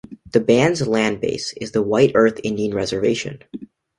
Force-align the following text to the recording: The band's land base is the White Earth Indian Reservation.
The 0.31 0.39
band's 0.39 0.87
land 0.87 1.21
base 1.21 1.53
is 1.61 1.73
the 1.73 1.83
White 1.83 2.13
Earth 2.15 2.39
Indian 2.43 2.73
Reservation. 2.73 3.37